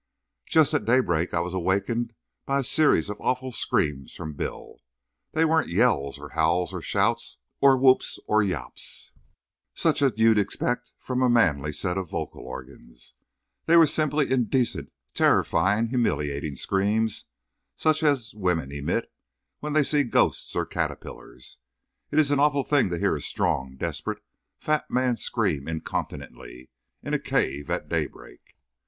[0.47, 2.13] Just at daybreak, I was awakened
[2.47, 4.77] by a series of awful screams from Bill.
[5.33, 9.11] They weren't yells, or howls, or shouts, or whoops, or yawps,
[9.75, 15.89] such as you'd expect from a manly set of vocal organs—they were simply indecent, terrifying,
[15.89, 17.25] humiliating screams,
[17.75, 19.13] such as women emit
[19.59, 21.59] when they see ghosts or caterpillars.
[22.11, 24.23] It's an awful thing to hear a strong, desperate,
[24.57, 26.71] fat man scream incontinently
[27.03, 28.55] in a cave at daybreak.